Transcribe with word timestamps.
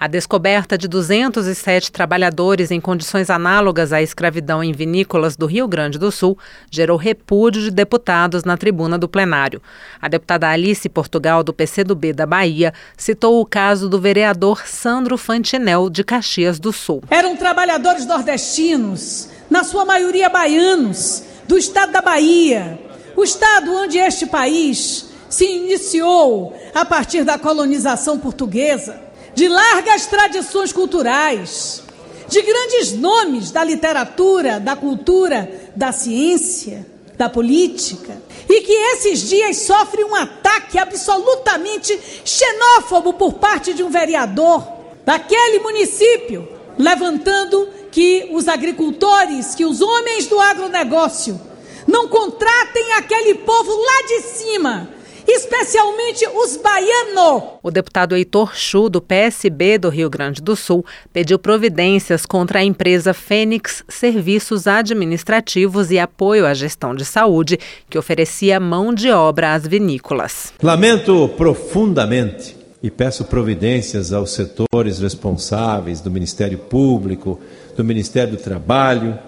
A 0.00 0.06
descoberta 0.06 0.78
de 0.78 0.88
207 0.88 1.92
trabalhadores 1.92 2.70
em 2.70 2.80
condições 2.80 3.28
análogas 3.28 3.92
à 3.92 4.00
escravidão 4.00 4.64
em 4.64 4.72
vinícolas 4.72 5.36
do 5.36 5.44
Rio 5.44 5.68
Grande 5.68 5.98
do 5.98 6.10
Sul 6.10 6.38
gerou 6.70 6.96
repúdio 6.96 7.60
de 7.60 7.70
deputados 7.70 8.42
na 8.42 8.56
tribuna 8.56 8.96
do 8.96 9.06
plenário. 9.06 9.60
A 10.00 10.08
deputada 10.08 10.48
Alice 10.48 10.88
Portugal, 10.88 11.44
do 11.44 11.52
PCdoB 11.52 12.14
da 12.14 12.24
Bahia, 12.24 12.72
citou 12.96 13.42
o 13.42 13.44
caso 13.44 13.90
do 13.90 14.00
vereador 14.00 14.66
Sandro 14.66 15.18
Fantinel, 15.18 15.90
de 15.90 16.02
Caxias 16.02 16.58
do 16.58 16.72
Sul. 16.72 17.02
Eram 17.10 17.36
trabalhadores 17.36 18.06
nordestinos, 18.06 19.28
na 19.50 19.64
sua 19.64 19.84
maioria 19.84 20.30
baianos, 20.30 21.24
do 21.46 21.58
estado 21.58 21.92
da 21.92 22.00
Bahia, 22.00 22.80
o 23.14 23.22
estado 23.22 23.70
onde 23.74 23.98
este 23.98 24.24
país 24.24 25.10
se 25.28 25.44
iniciou 25.44 26.58
a 26.74 26.86
partir 26.86 27.22
da 27.22 27.38
colonização 27.38 28.18
portuguesa 28.18 29.09
de 29.34 29.48
largas 29.48 30.06
tradições 30.06 30.72
culturais, 30.72 31.82
de 32.28 32.42
grandes 32.42 32.92
nomes 32.92 33.50
da 33.50 33.64
literatura, 33.64 34.60
da 34.60 34.76
cultura, 34.76 35.70
da 35.74 35.92
ciência, 35.92 36.86
da 37.16 37.28
política, 37.28 38.20
e 38.48 38.60
que 38.62 38.72
esses 38.72 39.28
dias 39.28 39.58
sofre 39.58 40.04
um 40.04 40.14
ataque 40.14 40.78
absolutamente 40.78 41.98
xenófobo 42.24 43.12
por 43.14 43.34
parte 43.34 43.74
de 43.74 43.82
um 43.82 43.90
vereador 43.90 44.66
daquele 45.04 45.58
município, 45.58 46.48
levantando 46.78 47.68
que 47.90 48.28
os 48.32 48.48
agricultores, 48.48 49.54
que 49.54 49.64
os 49.64 49.80
homens 49.80 50.26
do 50.26 50.40
agronegócio 50.40 51.40
não 51.86 52.08
contratem 52.08 52.92
aquele 52.92 53.34
povo 53.34 53.72
lá 53.74 54.02
de 54.06 54.20
cima 54.22 54.88
especialmente 55.32 56.26
os 56.34 56.56
baianos. 56.56 57.42
O 57.62 57.70
deputado 57.70 58.16
Heitor 58.16 58.56
Chu, 58.56 58.88
do 58.88 59.00
PSB 59.00 59.78
do 59.78 59.88
Rio 59.88 60.10
Grande 60.10 60.42
do 60.42 60.56
Sul, 60.56 60.84
pediu 61.12 61.38
providências 61.38 62.26
contra 62.26 62.60
a 62.60 62.64
empresa 62.64 63.14
Fênix 63.14 63.84
Serviços 63.88 64.66
Administrativos 64.66 65.90
e 65.90 65.98
Apoio 65.98 66.46
à 66.46 66.54
Gestão 66.54 66.94
de 66.94 67.04
Saúde, 67.04 67.58
que 67.88 67.98
oferecia 67.98 68.58
mão 68.58 68.92
de 68.92 69.10
obra 69.10 69.54
às 69.54 69.66
vinícolas. 69.66 70.52
Lamento 70.62 71.28
profundamente 71.36 72.56
e 72.82 72.90
peço 72.90 73.24
providências 73.24 74.12
aos 74.12 74.32
setores 74.32 74.98
responsáveis 74.98 76.00
do 76.00 76.10
Ministério 76.10 76.58
Público, 76.58 77.38
do 77.76 77.84
Ministério 77.84 78.36
do 78.36 78.42
Trabalho, 78.42 79.18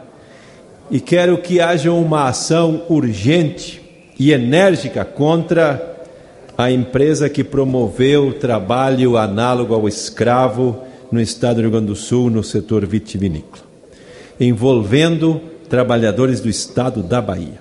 e 0.91 1.01
quero 1.01 1.39
que 1.39 1.61
haja 1.61 1.93
uma 1.93 2.29
ação 2.29 2.85
urgente 2.89 3.81
e 4.19 4.33
enérgica 4.33 5.05
contra 5.05 5.92
a 6.65 6.71
empresa 6.71 7.29
que 7.29 7.43
promoveu 7.43 8.33
trabalho 8.35 9.17
análogo 9.17 9.75
ao 9.75 9.89
escravo 9.89 10.79
no 11.11 11.21
estado 11.21 11.57
do 11.57 11.61
Rio 11.63 11.71
Grande 11.71 11.87
do 11.87 11.97
Sul, 11.97 12.31
no 12.31 12.43
setor 12.43 12.87
vitivinícola, 12.87 13.65
envolvendo 14.39 15.41
trabalhadores 15.69 16.41
do 16.41 16.49
estado 16.49 17.03
da 17.03 17.21
Bahia. 17.21 17.61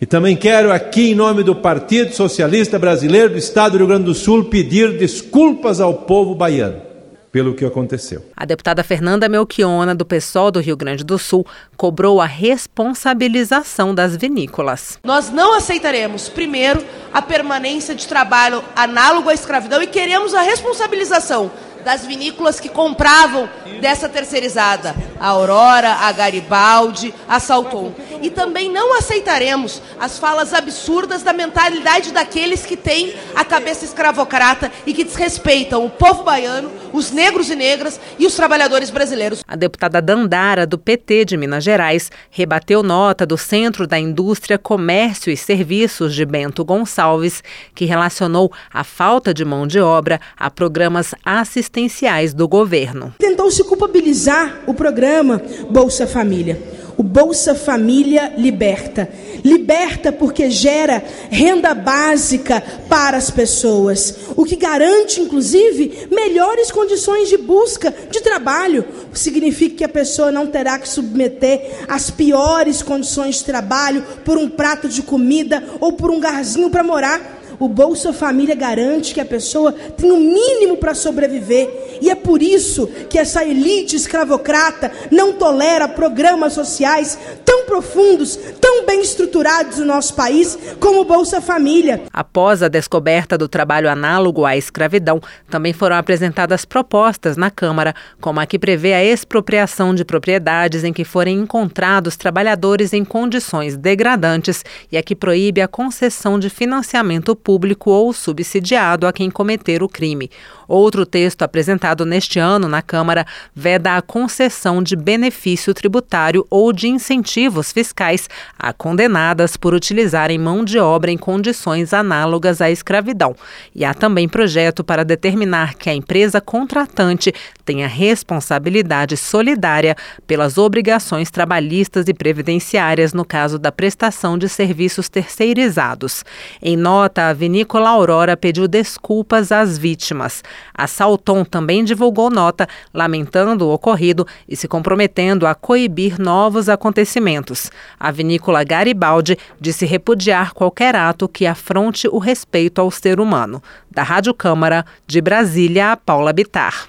E 0.00 0.06
também 0.06 0.36
quero 0.36 0.72
aqui, 0.72 1.10
em 1.10 1.14
nome 1.14 1.42
do 1.42 1.56
Partido 1.56 2.14
Socialista 2.14 2.78
Brasileiro 2.78 3.30
do 3.30 3.38
estado 3.38 3.72
do 3.72 3.78
Rio 3.78 3.86
Grande 3.88 4.04
do 4.04 4.14
Sul, 4.14 4.44
pedir 4.44 4.96
desculpas 4.96 5.80
ao 5.80 5.92
povo 5.92 6.34
baiano 6.34 6.85
pelo 7.30 7.54
que 7.54 7.64
aconteceu. 7.64 8.24
A 8.36 8.44
deputada 8.44 8.82
Fernanda 8.82 9.28
Melchiona, 9.28 9.94
do 9.94 10.04
PSOL 10.04 10.50
do 10.50 10.60
Rio 10.60 10.76
Grande 10.76 11.04
do 11.04 11.18
Sul, 11.18 11.46
cobrou 11.76 12.20
a 12.20 12.26
responsabilização 12.26 13.94
das 13.94 14.16
vinícolas. 14.16 14.98
Nós 15.04 15.30
não 15.30 15.54
aceitaremos, 15.54 16.28
primeiro, 16.28 16.84
a 17.12 17.22
permanência 17.22 17.94
de 17.94 18.06
trabalho 18.06 18.62
análogo 18.74 19.28
à 19.28 19.34
escravidão 19.34 19.82
e 19.82 19.86
queremos 19.86 20.34
a 20.34 20.42
responsabilização 20.42 21.50
das 21.86 22.04
vinícolas 22.04 22.58
que 22.58 22.68
compravam 22.68 23.48
dessa 23.80 24.08
terceirizada, 24.08 24.92
a 25.20 25.28
Aurora, 25.28 25.92
a 25.92 26.10
Garibaldi, 26.10 27.14
a 27.28 27.38
Salton. 27.38 27.94
E 28.20 28.28
também 28.28 28.68
não 28.72 28.98
aceitaremos 28.98 29.80
as 30.00 30.18
falas 30.18 30.52
absurdas 30.52 31.22
da 31.22 31.32
mentalidade 31.32 32.10
daqueles 32.10 32.66
que 32.66 32.76
têm 32.76 33.14
a 33.36 33.44
cabeça 33.44 33.84
escravocrata 33.84 34.72
e 34.84 34.92
que 34.92 35.04
desrespeitam 35.04 35.86
o 35.86 35.90
povo 35.90 36.24
baiano, 36.24 36.72
os 36.92 37.10
negros 37.10 37.50
e 37.50 37.56
negras 37.56 38.00
e 38.18 38.26
os 38.26 38.34
trabalhadores 38.34 38.90
brasileiros. 38.90 39.44
A 39.46 39.56
deputada 39.56 40.00
Dandara, 40.00 40.66
do 40.66 40.78
PT 40.78 41.24
de 41.24 41.36
Minas 41.36 41.64
Gerais, 41.64 42.10
rebateu 42.30 42.82
nota 42.82 43.26
do 43.26 43.36
Centro 43.36 43.86
da 43.86 43.98
Indústria, 43.98 44.58
Comércio 44.58 45.32
e 45.32 45.36
Serviços 45.36 46.14
de 46.14 46.24
Bento 46.24 46.64
Gonçalves, 46.64 47.42
que 47.74 47.84
relacionou 47.84 48.52
a 48.72 48.84
falta 48.84 49.32
de 49.32 49.44
mão 49.44 49.66
de 49.66 49.80
obra 49.80 50.20
a 50.36 50.50
programas 50.50 51.14
assistenciais 51.24 52.32
do 52.32 52.48
governo. 52.48 53.14
Tentou 53.18 53.50
se 53.50 53.64
culpabilizar 53.64 54.60
o 54.66 54.74
programa 54.74 55.40
Bolsa 55.70 56.06
Família. 56.06 56.60
O 56.96 57.02
Bolsa 57.02 57.54
Família 57.54 58.32
liberta. 58.36 59.08
Liberta 59.46 60.10
porque 60.10 60.50
gera 60.50 61.04
renda 61.30 61.72
básica 61.72 62.60
para 62.88 63.16
as 63.16 63.30
pessoas, 63.30 64.12
o 64.34 64.44
que 64.44 64.56
garante, 64.56 65.20
inclusive, 65.20 66.08
melhores 66.10 66.72
condições 66.72 67.28
de 67.28 67.36
busca 67.36 67.94
de 68.10 68.20
trabalho. 68.20 68.84
Significa 69.12 69.76
que 69.76 69.84
a 69.84 69.88
pessoa 69.88 70.32
não 70.32 70.48
terá 70.48 70.80
que 70.80 70.88
submeter 70.88 71.84
às 71.86 72.10
piores 72.10 72.82
condições 72.82 73.36
de 73.36 73.44
trabalho 73.44 74.02
por 74.24 74.36
um 74.36 74.48
prato 74.48 74.88
de 74.88 75.00
comida 75.00 75.62
ou 75.78 75.92
por 75.92 76.10
um 76.10 76.18
garzinho 76.18 76.68
para 76.68 76.82
morar 76.82 77.35
o 77.58 77.68
Bolsa 77.68 78.12
Família 78.12 78.54
garante 78.54 79.14
que 79.14 79.20
a 79.20 79.24
pessoa 79.24 79.72
tem 79.72 80.10
o 80.10 80.16
mínimo 80.16 80.76
para 80.76 80.94
sobreviver. 80.94 81.98
E 82.00 82.10
é 82.10 82.14
por 82.14 82.42
isso 82.42 82.86
que 83.08 83.18
essa 83.18 83.44
elite 83.44 83.96
escravocrata 83.96 84.92
não 85.10 85.32
tolera 85.32 85.88
programas 85.88 86.52
sociais 86.52 87.18
tão 87.44 87.64
profundos, 87.64 88.36
tão 88.60 88.86
bem 88.86 89.00
estruturados 89.00 89.78
no 89.78 89.86
nosso 89.86 90.14
país 90.14 90.58
como 90.78 91.00
o 91.00 91.04
Bolsa 91.04 91.40
Família. 91.40 92.02
Após 92.12 92.62
a 92.62 92.68
descoberta 92.68 93.36
do 93.36 93.48
trabalho 93.48 93.90
análogo 93.90 94.44
à 94.44 94.56
escravidão, 94.56 95.20
também 95.50 95.72
foram 95.72 95.96
apresentadas 95.96 96.64
propostas 96.64 97.36
na 97.36 97.50
Câmara, 97.50 97.94
como 98.20 98.40
a 98.40 98.46
que 98.46 98.58
prevê 98.58 98.92
a 98.92 99.04
expropriação 99.04 99.94
de 99.94 100.04
propriedades 100.04 100.84
em 100.84 100.92
que 100.92 101.04
forem 101.04 101.38
encontrados 101.38 102.16
trabalhadores 102.16 102.92
em 102.92 103.04
condições 103.04 103.76
degradantes 103.76 104.64
e 104.90 104.96
a 104.96 105.02
que 105.02 105.14
proíbe 105.14 105.60
a 105.60 105.68
concessão 105.68 106.38
de 106.38 106.48
financiamento 106.48 107.34
público 107.46 107.92
ou 107.92 108.12
subsidiado 108.12 109.06
a 109.06 109.12
quem 109.12 109.30
cometer 109.30 109.80
o 109.80 109.88
crime. 109.88 110.28
Outro 110.66 111.06
texto 111.06 111.42
apresentado 111.42 112.04
neste 112.04 112.40
ano 112.40 112.66
na 112.66 112.82
Câmara 112.82 113.24
veda 113.54 113.96
a 113.96 114.02
concessão 114.02 114.82
de 114.82 114.96
benefício 114.96 115.72
tributário 115.72 116.44
ou 116.50 116.72
de 116.72 116.88
incentivos 116.88 117.70
fiscais 117.70 118.28
a 118.58 118.72
condenadas 118.72 119.56
por 119.56 119.74
utilizarem 119.74 120.38
mão 120.38 120.64
de 120.64 120.76
obra 120.80 121.12
em 121.12 121.16
condições 121.16 121.92
análogas 121.92 122.60
à 122.60 122.68
escravidão. 122.68 123.36
E 123.72 123.84
há 123.84 123.94
também 123.94 124.28
projeto 124.28 124.82
para 124.82 125.04
determinar 125.04 125.74
que 125.74 125.88
a 125.88 125.94
empresa 125.94 126.40
contratante 126.40 127.32
tenha 127.64 127.86
responsabilidade 127.86 129.16
solidária 129.16 129.94
pelas 130.26 130.58
obrigações 130.58 131.30
trabalhistas 131.30 132.08
e 132.08 132.14
previdenciárias 132.14 133.12
no 133.12 133.24
caso 133.24 133.56
da 133.56 133.70
prestação 133.70 134.36
de 134.36 134.48
serviços 134.48 135.08
terceirizados. 135.08 136.24
Em 136.60 136.76
nota, 136.76 137.28
a 137.28 137.35
vinícola 137.36 137.90
Aurora 137.90 138.36
pediu 138.36 138.66
desculpas 138.66 139.52
às 139.52 139.78
vítimas. 139.78 140.42
A 140.74 140.88
Salton 140.88 141.44
também 141.44 141.84
divulgou 141.84 142.28
nota 142.28 142.66
lamentando 142.92 143.66
o 143.66 143.72
ocorrido 143.72 144.26
e 144.48 144.56
se 144.56 144.66
comprometendo 144.66 145.46
a 145.46 145.54
coibir 145.54 146.18
novos 146.20 146.68
acontecimentos. 146.68 147.70
A 148.00 148.10
vinícola 148.10 148.64
Garibaldi 148.64 149.38
disse 149.60 149.86
repudiar 149.86 150.52
qualquer 150.52 150.96
ato 150.96 151.28
que 151.28 151.46
afronte 151.46 152.08
o 152.08 152.18
respeito 152.18 152.80
ao 152.80 152.90
ser 152.90 153.20
humano. 153.20 153.62
Da 153.88 154.02
Rádio 154.02 154.34
Câmara, 154.34 154.84
de 155.06 155.20
Brasília, 155.20 155.96
Paula 155.96 156.32
Bitar. 156.32 156.84